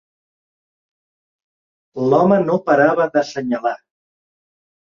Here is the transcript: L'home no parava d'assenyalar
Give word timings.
L'home 2.13 2.39
no 2.49 2.57
parava 2.71 3.09
d'assenyalar 3.17 3.79